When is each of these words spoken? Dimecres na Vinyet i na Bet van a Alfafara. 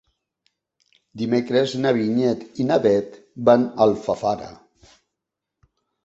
Dimecres 1.21 1.73
na 1.83 1.91
Vinyet 1.97 2.41
i 2.63 2.65
na 2.69 2.77
Bet 2.85 3.19
van 3.49 3.65
a 3.67 3.75
Alfafara. 3.87 4.49